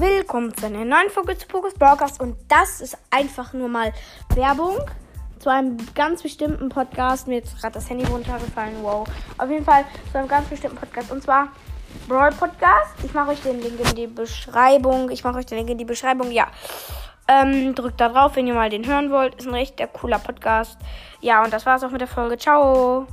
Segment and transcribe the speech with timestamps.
[0.00, 3.92] willkommen zu einer neuen Folge zu Pokus Broadcast und das ist einfach nur mal
[4.34, 4.78] Werbung
[5.38, 7.28] zu einem ganz bestimmten Podcast.
[7.28, 9.06] Mir ist gerade das Handy runtergefallen, wow.
[9.36, 11.48] Auf jeden Fall zu einem ganz bestimmten Podcast und zwar
[12.08, 12.94] Brawl Podcast.
[13.04, 15.10] Ich mache euch den Link in die Beschreibung.
[15.10, 16.46] Ich mache euch den Link in die Beschreibung, ja.
[17.28, 19.34] Ähm, drückt da drauf, wenn ihr mal den hören wollt.
[19.34, 20.78] Ist ein recht cooler Podcast.
[21.20, 22.38] Ja, und das war's auch mit der Folge.
[22.38, 23.06] Ciao.